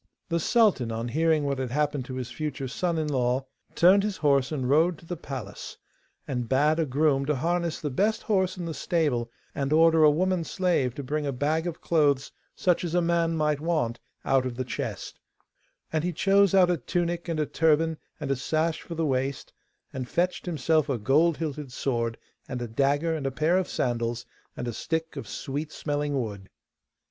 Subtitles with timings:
[0.29, 4.17] The sultan, on hearing what had happened to his future son in law, turned his
[4.17, 5.77] horse and rode to the palace,
[6.27, 10.09] and bade a groom to harness the best horse in the stable and order a
[10.09, 14.43] woman slave to bring a bag of clothes, such as a man might want, out
[14.47, 15.19] of the chest;
[15.93, 19.53] and he chose out a tunic and a turban and a sash for the waist,
[19.93, 22.17] and fetched himself a gold hilted sword,
[22.49, 24.25] and a dagger and a pair of sandals,
[24.57, 26.49] and a stick of sweet smelling wood.